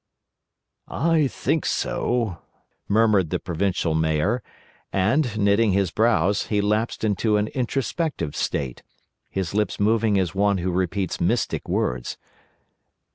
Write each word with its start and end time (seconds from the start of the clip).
"I 0.87 1.27
think 1.27 1.63
so," 1.63 2.39
murmured 2.87 3.29
the 3.29 3.37
Provincial 3.37 3.93
Mayor; 3.93 4.41
and, 4.91 5.37
knitting 5.37 5.73
his 5.73 5.91
brows, 5.91 6.47
he 6.47 6.59
lapsed 6.59 7.03
into 7.03 7.37
an 7.37 7.49
introspective 7.49 8.35
state, 8.35 8.81
his 9.29 9.53
lips 9.53 9.79
moving 9.79 10.17
as 10.17 10.33
one 10.33 10.57
who 10.57 10.71
repeats 10.71 11.21
mystic 11.21 11.69
words. 11.69 12.17